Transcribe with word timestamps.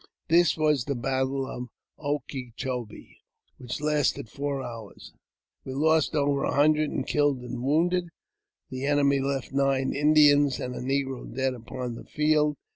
This 0.29 0.57
was 0.57 0.85
the 0.85 0.95
battle 0.95 1.45
of 1.45 1.67
0 2.01 2.23
ke 2.27 2.55
cho 2.55 2.85
be, 2.85 3.17
which 3.59 3.79
lasted 3.79 4.29
four 4.29 4.63
hours. 4.63 5.13
We 5.63 5.75
lost 5.75 6.15
over 6.15 6.43
a 6.43 6.55
hundred 6.55 6.89
in 6.89 7.03
killed 7.03 7.41
and 7.43 7.61
wounded; 7.61 8.09
the 8.71 8.87
enemy 8.87 9.19
left 9.19 9.51
nine 9.53 9.93
Indians 9.93 10.59
and 10.59 10.73
a 10.73 10.79
negro 10.81 11.31
dead 11.31 11.53
upon 11.53 11.93
the 11.93 12.03
field. 12.05 12.55